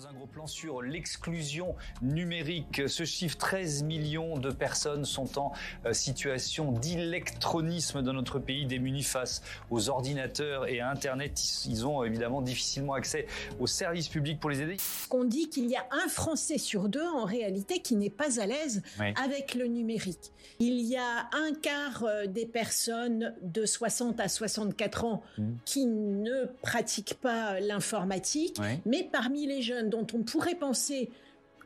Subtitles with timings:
[0.00, 2.82] propose un gros plan sur l'exclusion numérique.
[2.88, 5.52] Ce chiffre, 13 millions de personnes sont en
[5.84, 11.40] euh, situation d'électronisme dans notre pays, démunis face aux ordinateurs et à Internet.
[11.66, 13.26] Ils ont évidemment difficilement accès
[13.58, 14.76] aux services publics pour les aider.
[15.10, 18.46] On dit qu'il y a un Français sur deux en réalité qui n'est pas à
[18.46, 18.82] l'aise
[19.16, 20.32] avec le numérique.
[20.60, 25.44] Il y a un quart euh, des personnes de 60 à 64 ans mmh.
[25.64, 31.10] qui ne pratiquent pas l'informatique, mais parmi les jeunes dont on pourrait penser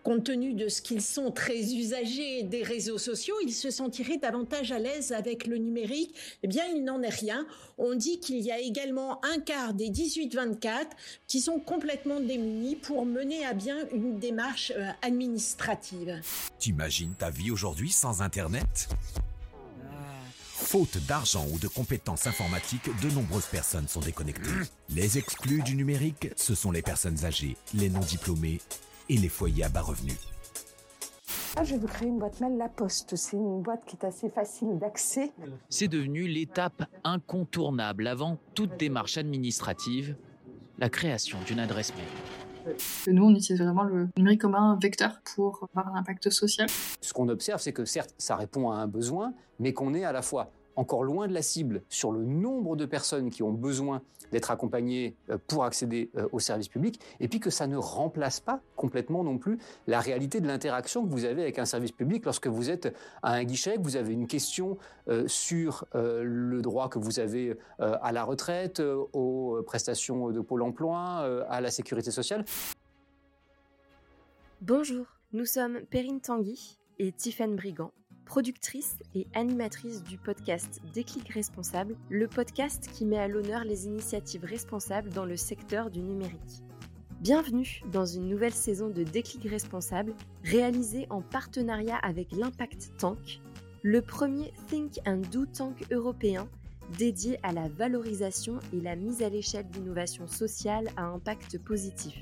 [0.05, 4.71] compte tenu de ce qu'ils sont très usagers des réseaux sociaux, ils se sentiraient davantage
[4.71, 6.15] à l'aise avec le numérique.
[6.43, 7.47] Eh bien, il n'en est rien.
[7.79, 10.85] On dit qu'il y a également un quart des 18-24
[11.27, 16.21] qui sont complètement démunis pour mener à bien une démarche euh, administrative.
[16.59, 18.89] T'imagines ta vie aujourd'hui sans Internet?
[20.65, 24.49] Faute d'argent ou de compétences informatiques, de nombreuses personnes sont déconnectées.
[24.89, 28.61] Les exclus du numérique, ce sont les personnes âgées, les non diplômés
[29.11, 30.19] et les foyers à bas revenus.
[31.57, 33.15] Ah, je vais vous créer une boîte mail La Poste.
[33.15, 35.33] C'est une boîte qui est assez facile d'accès.
[35.69, 40.17] C'est devenu l'étape incontournable avant toute démarche administrative,
[40.79, 42.44] la création d'une adresse mail.
[43.07, 46.69] Nous, on utilise vraiment le numérique comme un vecteur pour avoir un impact social.
[47.01, 50.13] Ce qu'on observe, c'est que certes, ça répond à un besoin, mais qu'on est à
[50.13, 54.03] la fois encore loin de la cible sur le nombre de personnes qui ont besoin
[54.33, 58.41] d'être accompagnées euh, pour accéder euh, aux services publics, et puis que ça ne remplace
[58.41, 62.25] pas complètement non plus la réalité de l'interaction que vous avez avec un service public
[62.25, 64.79] lorsque vous êtes à un guichet, que vous avez une question
[65.09, 71.45] euh, sur le droit que vous avez à la retraite, aux prestations de Pôle emploi,
[71.49, 72.45] à la sécurité sociale.
[74.61, 77.93] Bonjour, nous sommes Perrine Tanguy et Tiffaine Brigand
[78.25, 84.45] productrice et animatrice du podcast Déclic Responsable, le podcast qui met à l'honneur les initiatives
[84.45, 86.63] responsables dans le secteur du numérique.
[87.21, 93.41] Bienvenue dans une nouvelle saison de Déclic Responsable, réalisée en partenariat avec l'Impact Tank,
[93.83, 96.49] le premier Think and Do Tank européen
[96.99, 102.15] dédié à la valorisation et la mise à l'échelle d'innovations sociales à impact positif.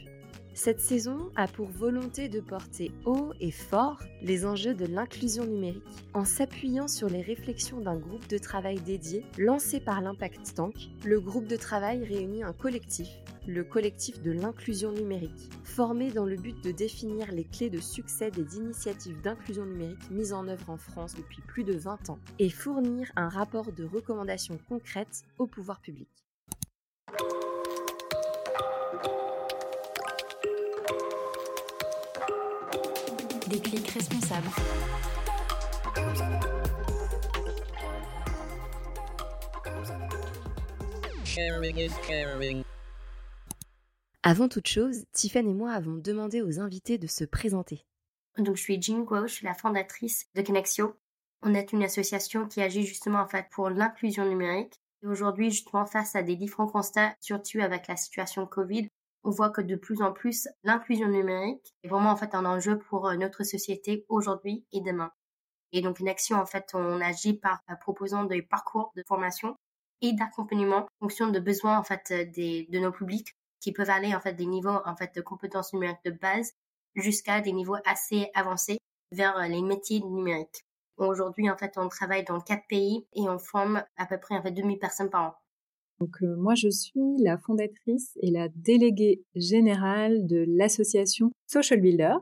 [0.54, 5.82] Cette saison a pour volonté de porter haut et fort les enjeux de l'inclusion numérique
[6.12, 10.74] en s'appuyant sur les réflexions d'un groupe de travail dédié lancé par l'Impact Tank.
[11.06, 13.08] Le groupe de travail réunit un collectif,
[13.46, 18.30] le collectif de l'inclusion numérique, formé dans le but de définir les clés de succès
[18.30, 22.50] des initiatives d'inclusion numérique mises en œuvre en France depuis plus de 20 ans et
[22.50, 26.21] fournir un rapport de recommandations concrètes au pouvoir public.
[33.52, 34.48] Déclic responsable.
[44.22, 47.84] Avant toute chose, Tiffany et moi avons demandé aux invités de se présenter.
[48.38, 50.96] Donc, je suis Jean Guo, je suis la fondatrice de Connexio.
[51.42, 54.80] On est une association qui agit justement en fait pour l'inclusion numérique.
[55.02, 58.88] Et aujourd'hui, justement, face à des différents constats, surtout avec la situation Covid,
[59.24, 62.78] on voit que de plus en plus, l'inclusion numérique est vraiment en fait un enjeu
[62.78, 65.12] pour euh, notre société aujourd'hui et demain.
[65.72, 69.56] Et donc, une action, en fait, on agit par euh, proposant des parcours de formation
[70.00, 73.90] et d'accompagnement en fonction de besoins, en fait, euh, des, de nos publics qui peuvent
[73.90, 76.52] aller, en fait, des niveaux, en fait, de compétences numériques de base
[76.94, 78.78] jusqu'à des niveaux assez avancés
[79.12, 80.64] vers les métiers numériques.
[80.96, 84.42] Aujourd'hui, en fait, on travaille dans quatre pays et on forme à peu près, en
[84.42, 85.41] fait, 2000 personnes par an.
[86.02, 92.14] Donc euh, moi je suis la fondatrice et la déléguée générale de l'association Social Builder.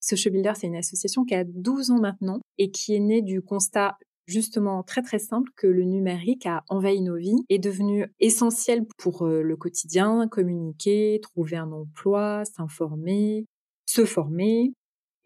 [0.00, 3.42] Social Builder c'est une association qui a 12 ans maintenant et qui est née du
[3.42, 8.86] constat justement très très simple que le numérique a envahi nos vies, est devenu essentiel
[8.96, 13.44] pour euh, le quotidien, communiquer, trouver un emploi, s'informer,
[13.84, 14.72] se former,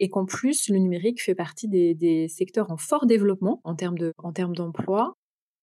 [0.01, 4.33] et qu'en plus le numérique fait partie des, secteurs en fort développement en termes en
[4.33, 5.15] termes d'emploi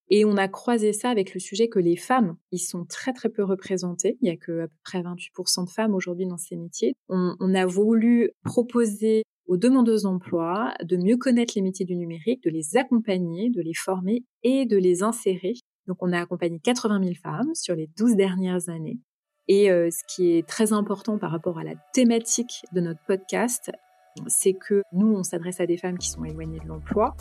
[0.09, 3.29] et on a croisé ça avec le sujet que les femmes, ils sont très très
[3.29, 4.17] peu représentées.
[4.21, 6.95] Il y a que à peu près 28% de femmes aujourd'hui dans ces métiers.
[7.09, 12.43] On, on a voulu proposer aux demandeuses d'emploi de mieux connaître les métiers du numérique,
[12.43, 15.53] de les accompagner, de les former et de les insérer.
[15.87, 18.99] Donc on a accompagné 80 000 femmes sur les 12 dernières années.
[19.47, 23.71] Et euh, ce qui est très important par rapport à la thématique de notre podcast,
[24.27, 27.15] c'est que nous, on s'adresse à des femmes qui sont éloignées de l'emploi,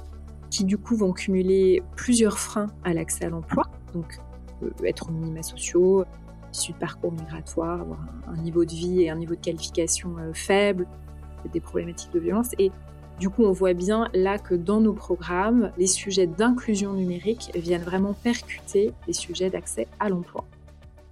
[0.51, 4.19] qui du coup vont cumuler plusieurs freins à l'accès à l'emploi, donc
[4.63, 6.05] euh, être minima sociaux,
[6.53, 10.33] issus de parcours migratoires, avoir un, niveau de vie et un niveau de qualification euh,
[10.33, 10.87] faible,
[11.53, 12.51] des problématiques de violence.
[12.59, 12.71] Et
[13.21, 17.83] du coup, on voit bien là que dans nos programmes, les sujets d'inclusion numérique viennent
[17.83, 20.45] vraiment percuter les sujets d'accès à l'emploi.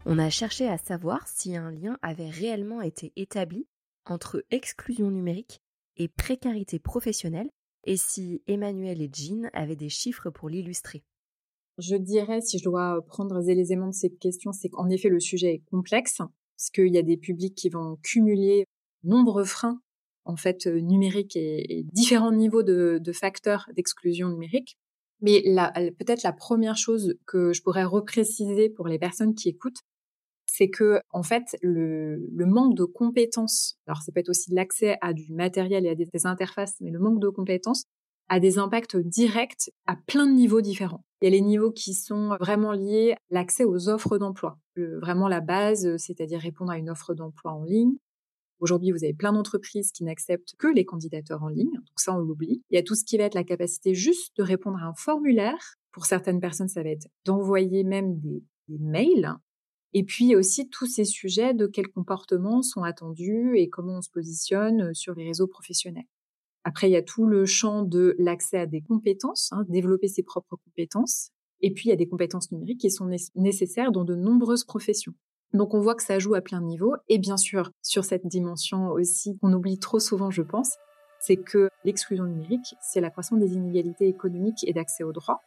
[0.05, 3.67] On a cherché à savoir si un lien avait réellement été établi
[4.05, 5.61] entre exclusion numérique
[5.97, 7.51] et précarité professionnelle
[7.87, 11.03] et si Emmanuel et Jean avaient des chiffres pour l'illustrer.
[11.79, 15.21] Je dirais, si je dois prendre les éléments de cette question, c'est qu'en effet, le
[15.21, 18.65] sujet est complexe, parce qu'il y a des publics qui vont cumuler
[19.05, 19.81] nombreux freins,
[20.25, 24.77] en fait, euh, numériques et, différents niveaux de, facteurs d'exclusion numérique.
[25.21, 25.43] Mais
[25.99, 29.81] peut-être la première chose que je pourrais repréciser pour les personnes qui écoutent,
[30.51, 35.13] c'est que en fait le, manque de compétences, alors ça peut être aussi l'accès à
[35.13, 37.85] du matériel et à des, interfaces, mais le manque de compétences
[38.29, 41.05] a des impacts directs à plein de niveaux différents.
[41.21, 45.29] Il y a les niveaux qui sont vraiment liés à l'accès aux offres d'emploi, vraiment
[45.29, 47.97] la base, c'est-à-dire répondre à une offre d'emploi en ligne.
[48.59, 52.19] Aujourd'hui, vous avez plein d'entreprises qui n'acceptent que les candidateurs en ligne, donc ça on
[52.19, 52.63] l'oublie.
[52.71, 54.95] Il y a tout ce qui va être la capacité juste de répondre à un
[54.95, 55.75] formulaire.
[55.93, 59.37] Pour certaines personnes, ça va être d'envoyer même des mails
[59.99, 64.11] et puis aussi tous ces sujets de quels comportements sont attendus et comment on se
[64.11, 66.05] positionne sur les réseaux professionnels.
[66.65, 70.23] Après, il y a tout le champ de l'accès à des compétences, hein, développer ses
[70.23, 71.31] propres compétences.
[71.63, 75.15] Et puis, il y a des compétences numériques qui sont nécessaires dans de nombreuses professions.
[75.55, 76.95] Donc, on voit que ça joue à plein niveau.
[77.09, 80.75] Et bien sûr, sur cette dimension aussi qu'on oublie trop souvent, je pense,
[81.21, 85.41] c'est que l'exclusion numérique, c'est la croissance des inégalités économiques et d'accès aux droits.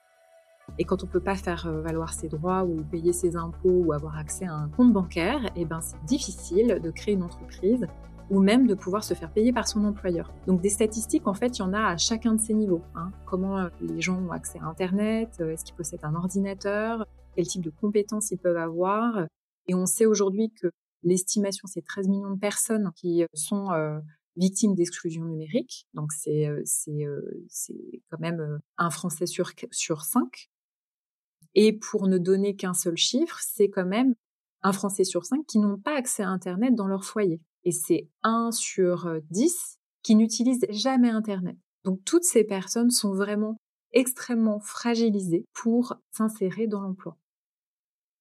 [0.78, 3.94] Et quand on peut pas faire euh, valoir ses droits ou payer ses impôts ou
[3.94, 7.86] avoir accès à un compte bancaire, eh ben c'est difficile de créer une entreprise
[8.30, 10.32] ou même de pouvoir se faire payer par son employeur.
[10.46, 12.84] Donc des statistiques, en fait, il y en a à chacun de ces niveaux.
[12.96, 13.12] Hein.
[13.26, 17.06] Comment euh, les gens ont accès à Internet, euh, est-ce qu'ils possèdent un ordinateur,
[17.36, 19.26] quel type de compétences ils peuvent avoir.
[19.68, 20.68] Et on sait aujourd'hui que
[21.04, 23.70] l'estimation, c'est 13 millions de personnes qui sont
[24.36, 25.86] victimes d'exclusion numérique.
[25.94, 30.50] Donc c'est c'est quand même un Français sur sur cinq
[31.56, 34.16] et pour ne donner qu'un seul chiffre, c'est quand même
[34.62, 37.42] un Français sur cinq qui n'ont pas accès à Internet dans leur foyer.
[37.64, 41.58] Et c'est un sur dix qui n'utilisent jamais Internet.
[41.84, 43.58] Donc toutes ces personnes sont vraiment
[43.92, 47.18] extrêmement fragilisées pour s'insérer dans l'emploi.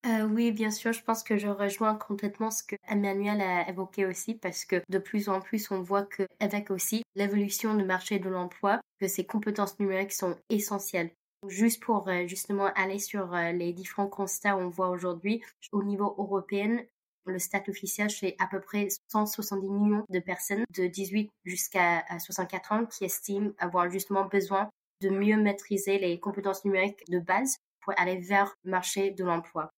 [0.07, 4.07] Euh, oui, bien sûr, je pense que je rejoins complètement ce que Emmanuel a évoqué
[4.07, 8.29] aussi, parce que de plus en plus, on voit qu'avec aussi l'évolution du marché de
[8.29, 11.11] l'emploi, que ces compétences numériques sont essentielles.
[11.47, 16.15] Juste pour euh, justement aller sur euh, les différents constats qu'on voit aujourd'hui, au niveau
[16.19, 16.83] européen,
[17.27, 22.73] le stat officiel, c'est à peu près 170 millions de personnes de 18 jusqu'à 64
[22.73, 24.69] ans qui estiment avoir justement besoin
[25.01, 29.71] de mieux maîtriser les compétences numériques de base pour aller vers le marché de l'emploi.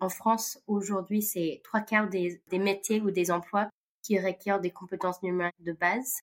[0.00, 3.68] En France, aujourd'hui, c'est trois quarts des, des, métiers ou des emplois
[4.02, 6.20] qui requièrent des compétences numériques de base.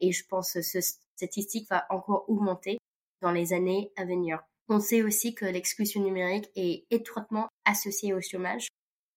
[0.00, 2.78] Et je pense que cette statistique va encore augmenter
[3.20, 4.40] dans les années à venir.
[4.68, 8.68] On sait aussi que l'exclusion numérique est étroitement associée au chômage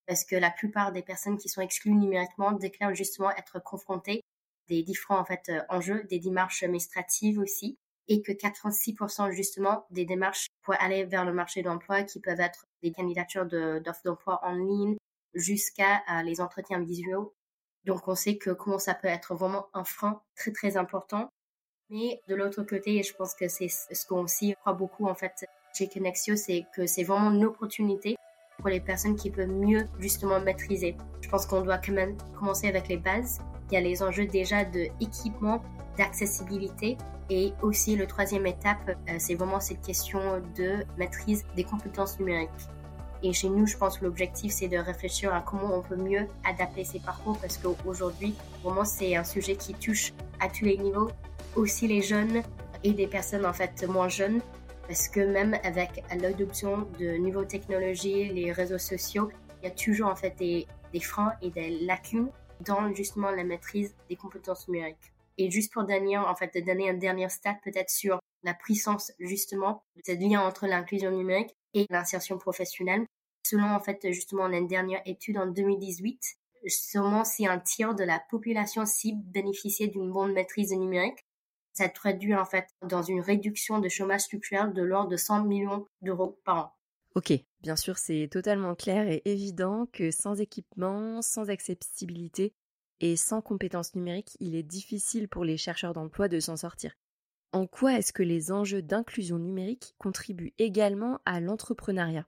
[0.08, 4.22] parce que la plupart des personnes qui sont exclues numériquement déclarent justement être confrontées
[4.68, 7.78] des différents en fait euh, enjeux, des démarches administratives aussi,
[8.08, 12.66] et que 86% justement des démarches pour aller vers le marché d'emploi qui peuvent être
[12.82, 14.98] des candidatures d'offres d'emploi en ligne
[15.34, 17.28] jusqu'à euh, les entretiens visuels.
[17.86, 21.30] Donc on sait que comment ça peut être vraiment un frein très très important
[21.92, 25.46] mais de l'autre côté, je pense que c'est ce qu'on aussi croit beaucoup en fait
[25.78, 28.16] chez Connexio, c'est que c'est vraiment une opportunité
[28.60, 30.96] pour les personnes qui peuvent mieux justement maîtriser.
[31.22, 33.40] Je pense qu'on doit quand même commencer avec les bases.
[33.70, 35.62] Il y a les enjeux déjà de équipement,
[35.98, 36.98] d'accessibilité
[37.30, 40.20] et aussi le troisième étape, euh, c'est vraiment cette question
[40.58, 42.50] de maîtrise des compétences numériques.
[43.24, 46.28] Et chez nous, je pense que l'objectif, c'est de réfléchir à comment on peut mieux
[46.44, 51.10] adapter ces parcours parce qu'aujourd'hui, vraiment, c'est un sujet qui touche à tous les niveaux,
[51.56, 52.44] aussi les jeunes
[52.84, 54.42] et des personnes en fait moins jeunes
[54.88, 59.30] parce que même avec l'adoption de nouvelles technologies, les réseaux sociaux,
[59.62, 62.30] il y a toujours en fait des, des freins et des lacunes
[62.66, 65.14] dans justement la maîtrise des compétences numériques.
[65.38, 69.14] Et juste pour donner, en fait, de donner un dernier stat peut-être sur la puissance
[69.20, 73.06] justement de ce lien entre l'inclusion numérique et l'insertion professionnelle.
[73.44, 76.36] Selon en fait justement une dernière étude en 2018,
[76.68, 81.26] seulement si un tiers de la population cible bénéficiait d'une bonne maîtrise numérique,
[81.82, 85.88] ça traduit en fait dans une réduction de chômage structurel de l'ordre de 100 millions
[86.02, 86.74] d'euros par an.
[87.16, 92.54] Ok, bien sûr, c'est totalement clair et évident que sans équipement, sans accessibilité
[93.00, 96.94] et sans compétences numériques, il est difficile pour les chercheurs d'emploi de s'en sortir.
[97.52, 102.28] En quoi est-ce que les enjeux d'inclusion numérique contribuent également à l'entrepreneuriat?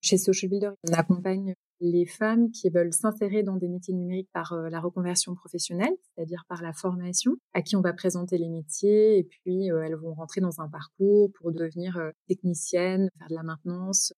[0.00, 4.52] Chez Social Builder, on accompagne les femmes qui veulent s'insérer dans des métiers numériques par
[4.52, 9.18] euh, la reconversion professionnelle, c'est-à-dire par la formation, à qui on va présenter les métiers
[9.18, 13.34] et puis euh, elles vont rentrer dans un parcours pour devenir euh, technicienne, faire de
[13.34, 14.12] la maintenance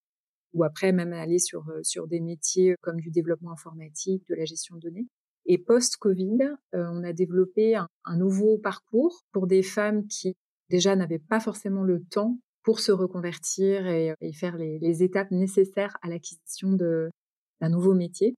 [0.54, 4.76] ou après même aller sur, sur des métiers comme du développement informatique, de la gestion
[4.76, 5.06] de données.
[5.46, 10.36] Et post-Covid, on a développé un, nouveau parcours pour des femmes qui
[10.68, 16.10] déjà n'avaient pas forcément le temps pour se reconvertir et, faire les, étapes nécessaires à
[16.10, 16.72] l'acquisition
[17.62, 18.34] d'un nouveau métier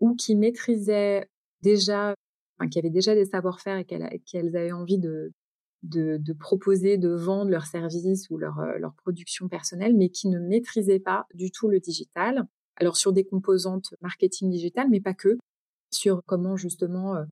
[0.00, 1.28] ou qui maîtrisaient
[1.62, 2.14] déjà,
[2.58, 5.30] enfin, qui avaient déjà des savoir-faire et qu'elles avaient envie de,
[5.82, 10.40] de, proposer, de vendre leurs services ou leur, euh, leur production personnelle, mais qui ne
[10.40, 12.46] maîtrisaient pas du tout le digital.
[12.76, 15.36] Alors sur des composantes marketing digital, mais pas que,
[15.92, 17.24] sur comment justement euh,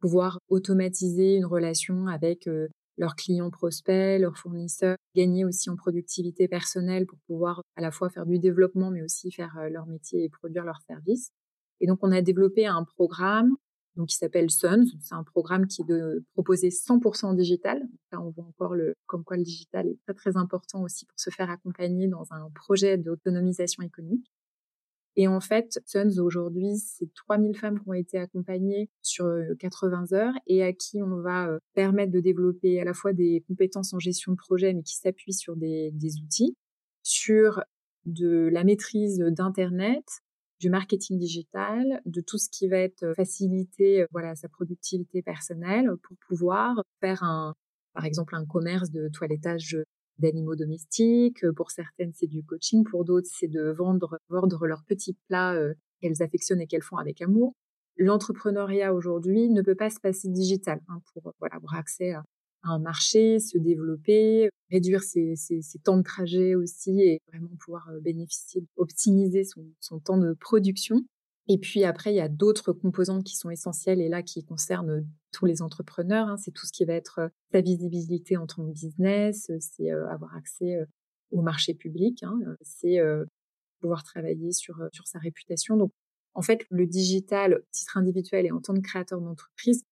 [0.00, 2.68] pouvoir automatiser une relation avec euh,
[2.98, 8.10] leurs clients prospects, leurs fournisseurs, gagner aussi en productivité personnelle pour pouvoir à la fois
[8.10, 11.30] faire du développement, mais aussi faire leur métier et produire leurs services.
[11.80, 13.54] Et donc, on a développé un programme
[13.98, 14.86] donc qui s'appelle Suns.
[15.00, 17.82] C'est un programme qui est de proposer 100% digital.
[18.12, 21.18] Là, on voit encore le, comme quoi le digital est très très important aussi pour
[21.18, 24.30] se faire accompagner dans un projet d'autonomisation économique.
[25.20, 29.26] Et en fait, Suns aujourd'hui, c'est 3000 femmes qui ont été accompagnées sur
[29.58, 33.12] 80 euh, heures et à qui on va euh, permettre de développer à la fois
[33.12, 36.56] des compétences en gestion de projet, mais qui s'appuient sur des, outils,
[37.02, 37.64] sur
[38.04, 40.04] de la maîtrise d'Internet,
[40.60, 45.90] du marketing digital, de tout ce qui va être euh, faciliter voilà sa productivité personnelle
[46.00, 47.56] pour pouvoir faire un
[47.92, 49.76] par exemple un commerce de toilettage
[50.18, 51.44] d'animaux domestiques.
[51.56, 52.84] Pour certaines, c'est du coaching.
[52.84, 56.96] Pour d'autres, c'est de vendre, vendre leurs petits plats euh, qu'elles affectionnent et qu'elles font
[56.96, 57.52] avec amour.
[57.96, 62.22] L'entrepreneuriat aujourd'hui ne peut pas se passer digital hein, pour voilà, avoir accès à,
[62.64, 65.34] un marché, se développer, réduire ses,
[65.84, 71.04] temps de trajet aussi et vraiment pouvoir euh, bénéficier, optimiser son, temps de production.
[71.48, 75.06] Et puis après, il y a d'autres composantes qui sont essentielles et là qui concernent
[75.32, 76.28] tous les entrepreneurs.
[76.28, 76.36] Hein.
[76.36, 80.08] C'est tout ce qui va être euh, sa visibilité en tant que business, c'est euh,
[80.08, 80.78] avoir accès
[81.30, 82.38] au marché public, hein.
[82.62, 82.98] c'est
[83.80, 85.76] pouvoir travailler sur, sur sa réputation.
[85.76, 85.92] Donc,
[86.34, 89.84] en fait, le digital, titre individuel et en tant que créateur d'entreprise,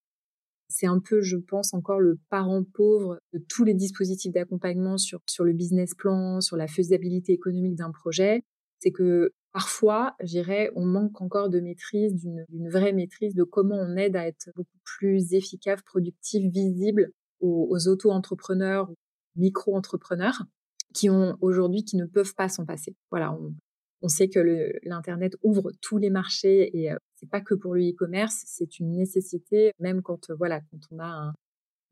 [0.68, 5.20] c'est un peu, je pense, encore le parent pauvre de tous les dispositifs d'accompagnement sur,
[5.28, 8.42] sur le business plan, sur la faisabilité économique d'un projet.
[8.80, 13.96] C'est que parfois, j'irais, on manque encore de maîtrise, d'une vraie maîtrise de comment on
[13.96, 17.10] aide à être beaucoup plus efficace, productif, visible
[17.40, 18.92] aux, auto-entrepreneurs,
[19.34, 20.42] micro-entrepreneurs
[20.92, 22.94] qui ont aujourd'hui, qui ne peuvent pas s'en passer.
[23.10, 23.54] Voilà, on,
[24.02, 24.40] on sait que
[24.82, 28.92] l'internet ouvre tous les marchés et euh, c'est pas que pour le e-commerce, c'est une
[28.92, 31.32] nécessité même quand euh, voilà quand on a un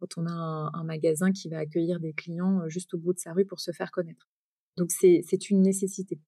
[0.00, 3.18] quand on a un, magasin qui va accueillir des clients euh, juste au bout de
[3.20, 4.28] sa rue pour se faire connaître.
[4.76, 6.20] Donc c'est une nécessité.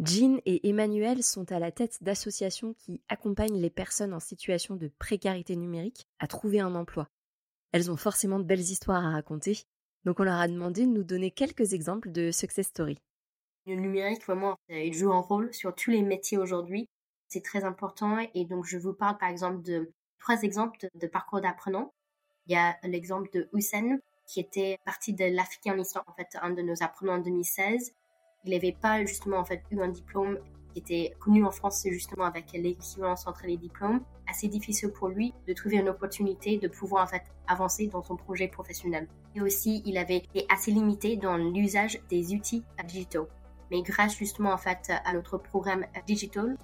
[0.00, 4.92] Jean et Emmanuel sont à la tête d'associations qui accompagnent les personnes en situation de
[4.98, 7.08] précarité numérique à trouver un emploi.
[7.72, 9.58] Elles ont forcément de belles histoires à raconter,
[10.04, 13.02] donc on leur a demandé de nous donner quelques exemples de success stories.
[13.66, 16.88] Le numérique, vraiment, il joue un rôle sur tous les métiers aujourd'hui.
[17.26, 18.18] C'est très important.
[18.34, 21.92] Et donc, je vous parle par exemple de trois exemples de, parcours d'apprenants.
[22.46, 26.28] Il y a l'exemple de Hussein, qui était parti de l'Afrique en histoire, en fait,
[26.40, 27.92] un de nos apprenants en 2016.
[28.48, 30.38] Il n'avait pas justement en fait eu un diplôme
[30.72, 34.00] qui était connu en France justement avec l'équivalence entre les diplômes.
[34.26, 38.16] Assez difficile pour lui de trouver une opportunité de pouvoir en fait avancer dans son
[38.16, 39.06] projet professionnel.
[39.34, 43.28] Et aussi, il avait été assez limité dans l'usage des outils digitaux
[43.70, 46.56] mais grâce justement en fait à notre programme digital,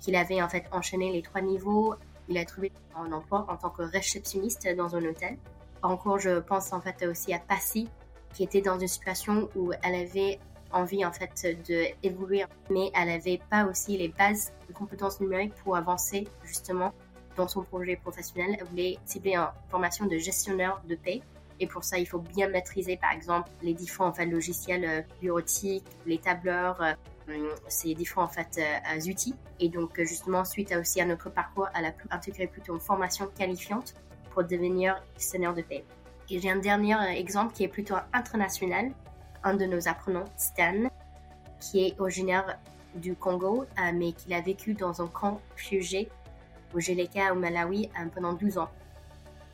[0.00, 1.94] qu'il avait en fait enchaîné les trois niveaux,
[2.28, 5.36] il a trouvé un emploi en tant que réceptionniste dans un hôtel.
[5.82, 7.88] Encore, je pense en fait aussi à Passy,
[8.32, 10.38] qui était dans une situation où elle avait
[10.74, 15.54] envie en fait de évoluer, mais elle n'avait pas aussi les bases de compétences numériques
[15.62, 16.92] pour avancer justement
[17.36, 18.56] dans son projet professionnel.
[18.60, 21.22] Elle voulait cibler une formation de gestionnaire de paix
[21.60, 25.02] et pour ça, il faut bien maîtriser, par exemple, les différents en fait, logiciels euh,
[25.20, 26.92] bureautiques, les tableurs, euh,
[27.28, 29.34] hum, ces différents en fait, euh, outils.
[29.60, 32.80] Et donc, justement, suite à aussi à notre parcours, elle a pu intégrer plutôt une
[32.80, 33.94] formation qualifiante
[34.32, 35.84] pour devenir gestionnaire de paie.
[36.30, 38.90] Et j'ai un dernier exemple qui est plutôt international.
[39.44, 40.88] Un de nos apprenants, Stan,
[41.60, 42.58] qui est originaire
[42.94, 46.08] du Congo, mais qui a vécu dans un camp fugé
[46.74, 48.70] au Geleka au Malawi pendant 12 ans.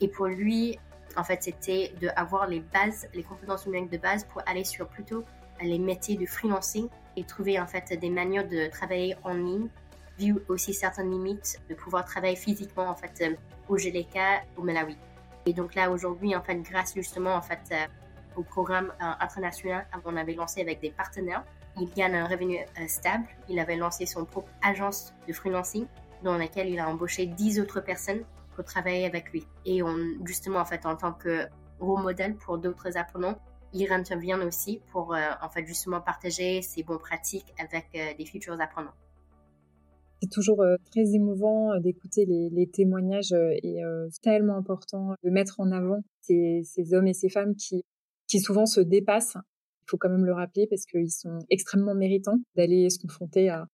[0.01, 0.79] Et pour lui,
[1.17, 5.25] en fait, c'était d'avoir les bases, les compétences numériques de base pour aller sur plutôt
[5.61, 9.69] les métiers de freelancing et trouver en fait des manières de travailler en ligne,
[10.19, 13.35] vu aussi certaines limites de pouvoir travailler physiquement en fait euh,
[13.69, 14.19] au GLK,
[14.57, 14.97] au Malawi.
[15.47, 17.87] Et donc là aujourd'hui en fait grâce justement en fait euh,
[18.37, 21.45] au programme euh, international qu'on avait lancé avec des partenaires,
[21.81, 22.59] il gagne un revenu
[22.89, 23.27] stable.
[23.49, 25.87] Il avait lancé son propre agence de freelancing
[26.25, 28.25] dans laquelle il a embauché 10 autres personnes
[28.63, 29.47] travailler avec lui.
[29.67, 29.81] Et
[30.25, 31.47] justement, en fait, en tant que
[31.79, 33.39] rôle modèle pour d'autres apprenants,
[33.73, 38.27] il intervient aussi pour, euh, en fait, justement partager ses bonnes pratiques avec euh, des
[38.27, 38.95] futurs apprenants.
[40.21, 46.03] c'est toujours très émouvant d'écouter les, témoignages et c'est tellement important de mettre en avant
[46.21, 47.85] ces, hommes et ces femmes qui,
[48.31, 49.37] qui souvent se dépassent.
[49.83, 53.67] Il faut quand même le rappeler parce qu'ils sont extrêmement méritants d'aller se confronter à,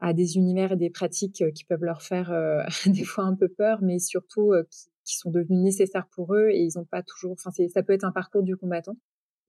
[0.00, 2.30] à des univers et des pratiques qui peuvent leur faire
[2.86, 6.60] des fois un peu peur, mais surtout qui, qui, sont devenus nécessaires pour eux et
[6.60, 7.32] ils n'ont pas toujours.
[7.32, 8.96] Enfin, ça peut être un parcours du combattant.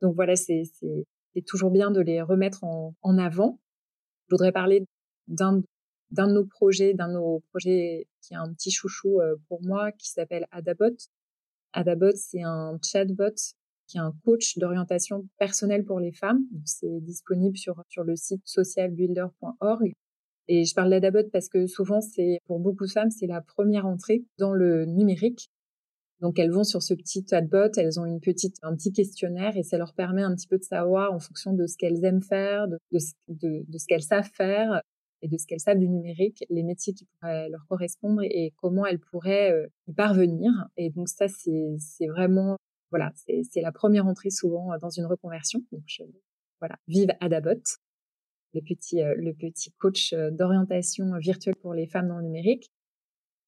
[0.01, 0.63] Donc voilà, c'est
[1.45, 3.59] toujours bien de les remettre en, en avant.
[4.27, 4.87] Je voudrais parler
[5.27, 5.61] d'un
[6.11, 9.63] d'un de nos projets, d'un de nos projets qui est un petit chouchou euh, pour
[9.63, 10.95] moi, qui s'appelle Adabot.
[11.73, 13.33] Adabot, c'est un chatbot
[13.87, 16.41] qui est un coach d'orientation personnelle pour les femmes.
[16.65, 19.93] C'est disponible sur, sur le site socialbuilder.org.
[20.47, 23.85] Et je parle d'Adabot parce que souvent, c'est pour beaucoup de femmes, c'est la première
[23.85, 25.49] entrée dans le numérique.
[26.19, 29.63] Donc elles vont sur ce petit chatbot, elles ont une petite, un petit questionnaire et
[29.63, 32.67] ça leur permet un petit peu de savoir en fonction de ce qu'elles aiment faire,
[32.67, 32.77] de,
[33.27, 34.81] de, de ce qu'elles savent faire,
[35.23, 38.85] et de ce qu'elles savent du numérique, les métiers qui pourraient leur correspondre et comment
[38.85, 40.51] elles pourraient euh, y parvenir.
[40.75, 42.57] Et donc ça, c'est vraiment,
[42.93, 45.63] voilà, c'est la première entrée souvent dans une reconversion.
[45.71, 45.81] Donc
[46.59, 47.63] voilà, vive Adabot,
[48.53, 52.71] le petit, euh, le petit coach euh, d'orientation virtuelle pour les femmes dans le numérique.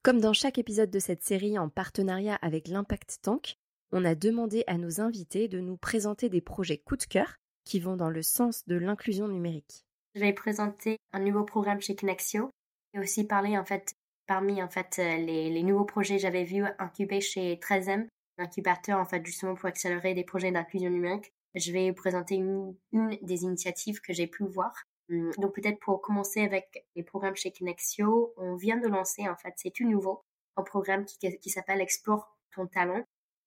[0.01, 3.57] Comme dans chaque épisode de cette série en partenariat avec l'Impact Tank,
[3.91, 7.35] on a demandé à nos invités de nous présenter des projets coup de cœur
[7.65, 9.85] qui vont dans le sens de l'inclusion numérique.
[10.15, 12.49] Je vais présenter un nouveau programme chez Kinexio
[12.95, 13.93] et aussi parler en fait
[14.25, 19.05] parmi en fait euh, les, les nouveaux projets j'avais vu incubés chez 13M, incubateur en
[19.05, 21.33] fait justement pour accélérer des projets d'inclusion numérique.
[21.55, 22.75] Je vais présenter une,
[23.21, 24.73] des initiatives que j'ai pu voir.
[25.09, 29.35] Hum, donc peut-être pour commencer avec les programmes chez Kinexio, on vient de lancer en
[29.35, 30.23] fait, c'est tout nouveau,
[30.57, 33.03] un programme qui, qui s'appelle Explore ton talent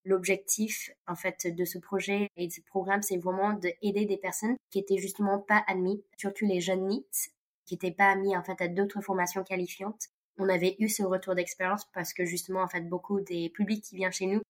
[0.08, 4.56] L'objectif, en fait, de ce projet et de ce programme, c'est vraiment d'aider des personnes
[4.70, 7.30] qui étaient justement pas admises, surtout les jeunes NEET,
[7.66, 10.08] qui n'étaient pas admis, en fait, à d'autres formations qualifiantes.
[10.38, 13.96] On avait eu ce retour d'expérience parce que justement, en fait, beaucoup des publics qui
[13.96, 14.40] viennent chez nous,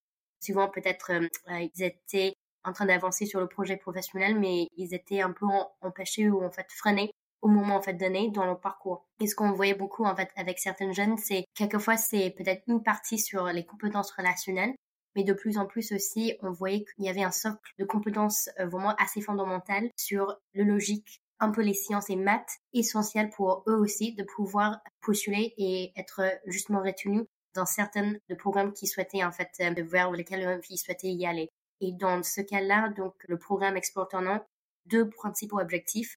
[0.41, 1.29] souvent peut-être, euh,
[1.75, 5.47] ils étaient en train d'avancer sur le projet professionnel, mais ils étaient un peu
[5.81, 9.07] empêchés ou en fait freinés au moment en fait donné dans leur parcours.
[9.21, 12.83] Et ce qu'on voyait beaucoup en fait avec certaines jeunes, c'est quelquefois c'est peut-être une
[12.83, 14.75] partie sur les compétences relationnelles,
[15.15, 18.49] mais de plus en plus aussi, on voyait qu'il y avait un socle de compétences
[18.61, 23.63] euh, vraiment assez fondamentales sur le logique, un peu les sciences et maths, essentielles pour
[23.69, 27.25] eux aussi de pouvoir postuler et être justement retenus
[27.59, 31.51] dans certains de programmes qu'ils souhaitaient en fait euh, vers lesquels ils souhaitaient y aller.
[31.81, 34.41] Et dans ce cas-là, donc le programme Explore ton
[34.87, 36.17] deux principaux objectifs.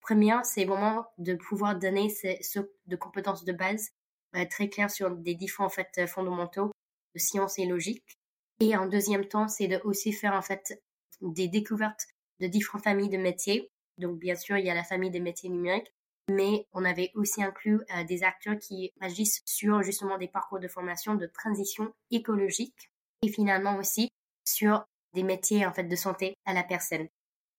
[0.00, 3.90] Premier, c'est vraiment de pouvoir donner ce de compétences de base
[4.34, 6.72] euh, très claires sur des différents en fait fondamentaux
[7.14, 8.18] de sciences et logique.
[8.58, 10.82] Et en deuxième temps, c'est de aussi faire en fait
[11.20, 12.06] des découvertes
[12.40, 13.70] de différentes familles de métiers.
[13.98, 15.92] Donc bien sûr, il y a la famille des métiers numériques,
[16.30, 20.68] mais on avait aussi inclus euh, des acteurs qui agissent sur justement des parcours de
[20.68, 22.90] formation de transition écologique
[23.22, 24.08] et finalement aussi
[24.44, 27.08] sur des métiers en fait de santé à la personne.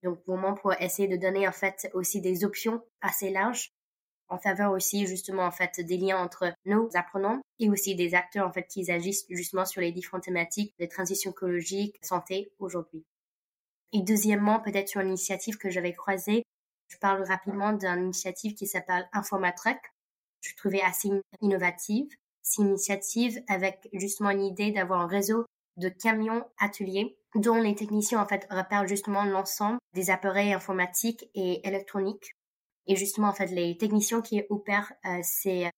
[0.04, 3.72] Donc vraiment pour essayer de donner en fait aussi des options assez larges
[4.30, 8.48] en faveur aussi justement en fait des liens entre nos apprenants et aussi des acteurs
[8.48, 13.04] en fait qui agissent justement sur les différentes thématiques de transition écologique, santé aujourd'hui.
[13.94, 16.44] Et deuxièmement, peut-être sur une initiative que j'avais croisée,
[16.92, 19.80] je parle rapidement d'une initiative qui s'appelle Informatruck.
[20.42, 21.10] Je trouvais assez
[21.42, 22.08] innovative.
[22.42, 25.46] C'est une initiative avec justement une idée d'avoir un réseau
[25.78, 31.66] de camions ateliers dont les techniciens en fait repèrent justement l'ensemble des appareils informatiques et
[31.66, 32.34] électroniques
[32.88, 35.70] et justement, en fait, les techniciens qui opèrent euh, ces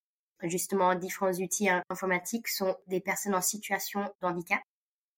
[0.41, 4.61] justement différents outils euh, informatiques sont des personnes en situation de handicap.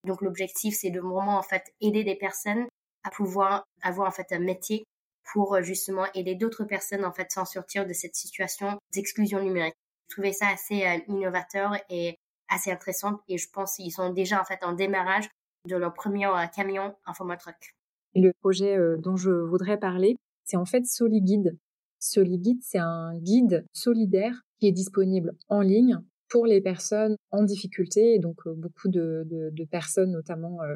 [0.03, 2.67] Donc l'objectif, c'est de vraiment en fait aider des personnes
[3.03, 4.83] à pouvoir avoir en fait un métier
[5.31, 9.75] pour euh, justement aider d'autres personnes en fait s'en sortir de cette situation d'exclusion numérique.
[10.09, 14.45] Je trouvais ça assez innovateur et assez intéressant et je pense qu'ils sont déjà en
[14.45, 15.27] fait en démarrage
[15.67, 17.73] de leur premier camion Informatruck.
[18.13, 21.57] Le projet dont je voudrais parler, c'est en fait SoliGuide.
[21.99, 28.15] SoliGuide, c'est un guide solidaire qui est disponible en ligne pour les personnes en difficulté,
[28.15, 29.25] et donc euh, beaucoup de,
[29.69, 30.75] personnes notamment euh,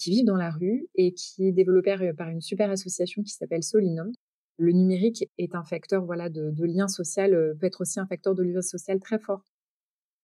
[0.00, 3.62] qui vivent dans la rue et qui est développé par une super association qui s'appelle
[3.62, 4.10] Solinum.
[4.56, 8.06] Le numérique est un facteur voilà de, de lien social, euh, peut être aussi un
[8.06, 9.44] facteur de lien social très fort.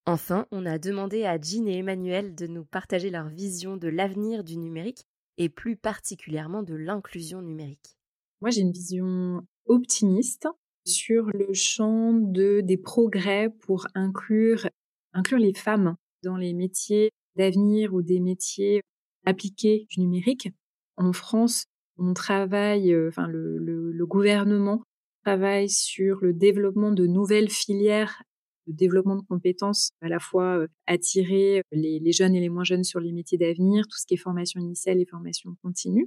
[0.06, 4.44] Enfin, on a demandé à Jean et Emmanuel de nous partager leur vision de l'avenir
[4.44, 5.04] du numérique
[5.36, 7.98] et plus particulièrement de l'inclusion numérique.
[8.40, 10.48] Moi, j'ai une vision optimiste
[10.86, 14.68] sur le champ de, des progrès pour inclure,
[15.12, 18.82] inclure les femmes dans les métiers d'avenir ou des métiers
[19.26, 20.48] appliqués du numérique.
[20.96, 21.66] En France,
[21.98, 24.82] on travaille, euh, enfin le, le, le, gouvernement
[25.24, 28.22] travaille sur le développement de nouvelles filières
[28.66, 32.82] de développement de compétences, à la fois euh, attirer les, jeunes et les moins jeunes
[32.82, 36.06] sur les métiers d'avenir, tout ce qui est formation initiale et formation continue,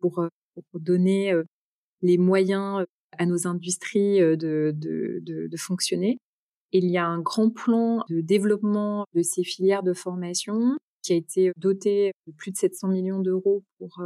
[0.00, 0.28] pour, euh,
[0.74, 1.32] donner
[2.02, 6.18] les moyens à nos industries de, de, de, fonctionner.
[6.72, 11.16] il y a un grand plan de développement de ces filières de formation qui a
[11.16, 14.02] été doté de plus de 700 millions d'euros pour,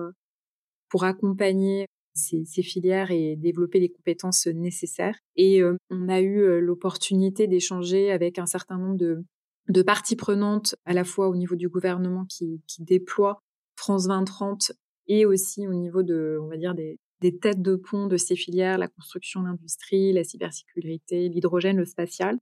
[0.90, 5.18] pour accompagner ces, filières et développer les compétences nécessaires.
[5.36, 9.24] Et on a eu l'opportunité d'échanger avec un certain nombre de,
[9.68, 13.40] de, parties prenantes, à la fois au niveau du gouvernement qui, déploie
[13.76, 14.72] France 2030
[15.06, 18.36] et aussi au niveau de, on va dire, des, des têtes de pont de ces
[18.36, 22.38] filières, la construction, l'industrie, la cybersécurité, l'hydrogène, le spatial.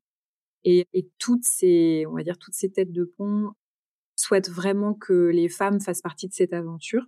[0.65, 3.53] Et, et, toutes ces, on va dire, toutes ces têtes de pont
[4.19, 7.07] souhaitent vraiment que les femmes fassent partie de cette aventure.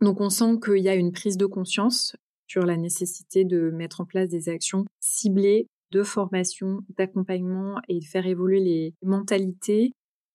[0.00, 2.16] Donc on sent qu'il y a une prise de conscience
[2.46, 8.04] sur la nécessité de mettre en place des actions ciblées de formation, d'accompagnement et de
[8.04, 9.92] faire évoluer les mentalités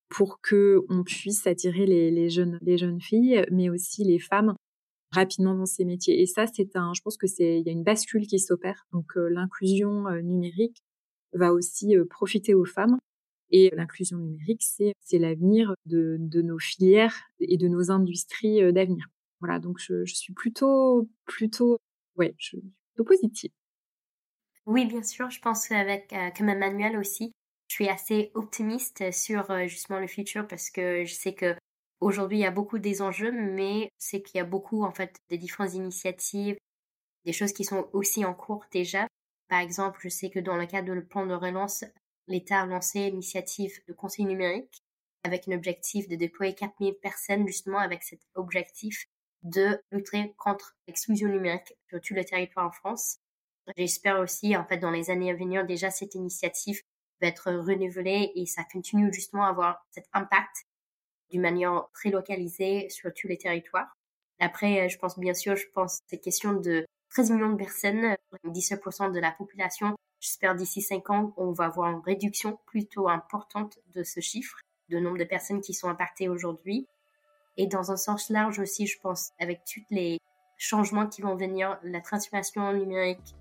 [0.10, 4.56] pour que on puisse attirer les, jeunes, les jeunes filles, mais aussi les femmes
[5.12, 6.22] rapidement dans ces métiers.
[6.22, 8.86] Et ça, c'est un, je pense que c'est, il y a une bascule qui s'opère.
[8.92, 10.78] Donc euh, l'inclusion euh, numérique
[11.34, 12.98] va aussi euh, profiter aux femmes.
[13.52, 19.08] Et l'inclusion numérique, c'est, c'est l'avenir de, de nos filières et de nos industries d'avenir.
[19.42, 21.80] Voilà, donc je, suis plutôt, plutôt,
[22.16, 23.52] ouais, plutôt positive.
[24.68, 27.34] Oui, bien sûr, je pense qu'avec, euh, comme Emmanuel aussi,
[27.68, 31.56] je suis assez optimiste sur euh, justement le futur parce que je sais que
[32.00, 35.18] aujourd'hui il y a beaucoup des enjeux, mais sais qu'il y a beaucoup en fait
[35.30, 36.58] des différentes initiatives,
[37.26, 39.08] des choses qui sont aussi en cours déjà.
[39.48, 41.84] Par exemple, je sais que dans le cadre du plan de relance,
[42.28, 44.84] l'État a lancé l'initiative de conseil numérique
[45.24, 49.08] avec un objectif de déployer 4000 personnes justement avec cet objectif
[49.44, 53.18] de lutter contre l'exclusion numérique sur tout le territoire en France.
[53.78, 56.82] J'espère aussi, en fait, dans les années à venir, déjà cette initiative
[57.22, 60.66] va être renouvelée et ça continue justement à avoir cet impact
[61.30, 63.96] d'une manière très localisée sur tous les territoires.
[64.40, 69.12] Après, je pense bien sûr, je pense cette question de 13 millions de personnes, 17%
[69.12, 69.96] de la population.
[70.22, 74.56] J'espère d'ici 5 ans, on va avoir une réduction plutôt importante de ce chiffre,
[74.90, 76.88] de nombre de personnes qui sont impactées aujourd'hui.
[77.58, 80.20] Et dans un sens large aussi, je pense, avec tous les
[80.58, 83.36] changements qui vont venir, la transformation numérique,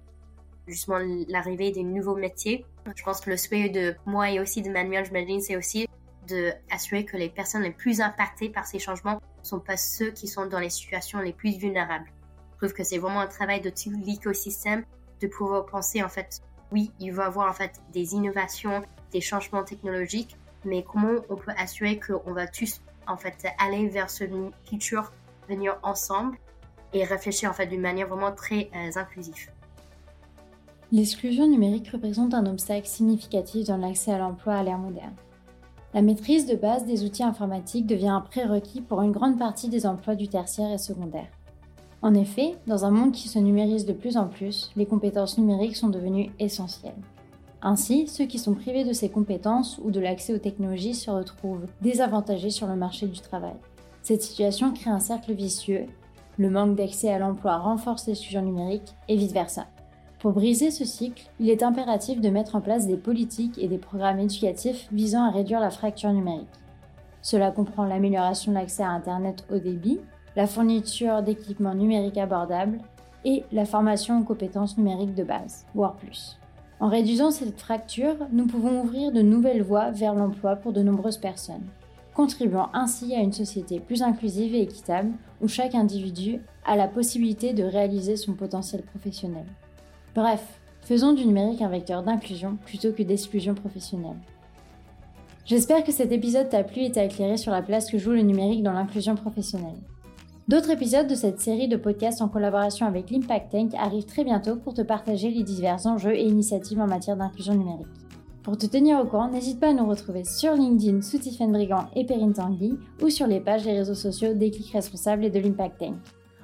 [0.66, 2.64] justement l'arrivée des nouveaux métiers.
[2.97, 5.87] Je pense que le souhait de moi et aussi de Manuel, j'imagine, c'est aussi
[6.29, 10.12] de assurer que les personnes les plus impactées par ces changements ne sont pas ceux
[10.12, 12.11] qui sont dans les situations les plus vulnérables.
[12.53, 14.87] Je trouve que c'est vraiment un travail de tout l'écosystème
[15.21, 16.40] de pouvoir penser en fait,
[16.72, 21.37] oui, il va y avoir en fait des innovations, des changements technologiques, mais comment on
[21.37, 24.24] peut assurer qu'on va tous en fait aller vers ce
[24.64, 25.12] futur,
[25.48, 26.38] venir ensemble
[26.92, 29.50] et réfléchir en fait d'une manière vraiment très euh, inclusive.
[30.92, 35.14] L'exclusion numérique représente un obstacle significatif dans l'accès à l'emploi à l'ère moderne.
[35.94, 39.87] La maîtrise de base des outils informatiques devient un prérequis pour une grande partie des
[39.87, 41.28] emplois du tertiaire et secondaire.
[42.03, 45.77] En effet, dans un monde qui se numérise de plus en plus, les compétences numériques
[45.77, 46.95] sont devenues essentielles.
[47.61, 51.67] Ainsi, ceux qui sont privés de ces compétences ou de l'accès aux technologies se retrouvent
[51.83, 53.57] désavantagés sur le marché du travail.
[54.03, 55.85] Cette situation crée un cercle vicieux.
[56.39, 59.67] Le manque d'accès à l'emploi renforce l'exclusion numérique et vice-versa.
[60.21, 63.79] Pour briser ce cycle, il est impératif de mettre en place des politiques et des
[63.79, 66.49] programmes éducatifs visant à réduire la fracture numérique.
[67.21, 70.01] Cela comprend l'amélioration de l'accès à Internet haut débit,
[70.37, 72.79] la fourniture d'équipements numériques abordables
[73.25, 76.38] et la formation aux compétences numériques de base, voire plus.
[76.81, 81.19] En réduisant cette fracture, nous pouvons ouvrir de nouvelles voies vers l'emploi pour de nombreuses
[81.19, 81.66] personnes,
[82.14, 85.11] contribuant ainsi à une société plus inclusive et équitable
[85.43, 89.45] où chaque individu a la possibilité de réaliser son potentiel professionnel.
[90.14, 90.43] Bref,
[90.81, 94.19] faisons du numérique un vecteur d'inclusion plutôt que d'exclusion professionnelle.
[95.45, 98.23] J'espère que cet épisode t'a plu et t'a éclairé sur la place que joue le
[98.23, 99.81] numérique dans l'inclusion professionnelle.
[100.48, 104.57] D'autres épisodes de cette série de podcasts en collaboration avec l'Impact Tank arrivent très bientôt
[104.57, 107.87] pour te partager les divers enjeux et initiatives en matière d'inclusion numérique.
[108.42, 111.87] Pour te tenir au courant, n'hésite pas à nous retrouver sur LinkedIn sous Tiffen Brigand
[111.94, 115.38] et Perrine Tanguy ou sur les pages des réseaux sociaux des clics responsables et de
[115.38, 115.96] l'Impact Tank.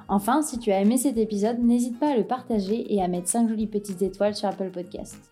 [0.09, 3.29] Enfin, si tu as aimé cet épisode, n'hésite pas à le partager et à mettre
[3.29, 5.31] 5 jolies petites étoiles sur Apple Podcasts.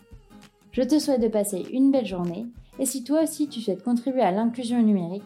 [0.71, 2.47] Je te souhaite de passer une belle journée
[2.79, 5.23] et si toi aussi tu souhaites contribuer à l'inclusion numérique,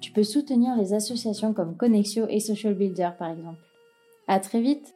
[0.00, 3.62] tu peux soutenir les associations comme Connexio et Social Builder par exemple.
[4.26, 4.94] À très vite